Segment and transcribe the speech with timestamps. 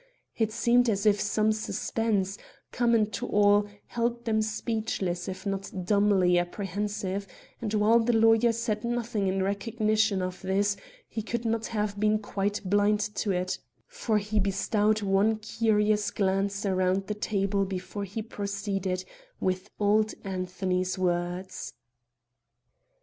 [0.35, 2.39] It seemed as if some suspense,
[2.71, 7.27] common to all, held them speechless if not dumbly apprehensive;
[7.61, 10.75] and while the lawyer said nothing in recognition of this,
[11.07, 16.65] he could not have been quite blind to it, for he bestowed one curious glance
[16.65, 19.05] around the table before he proceeded
[19.39, 21.75] with old Anthony's words.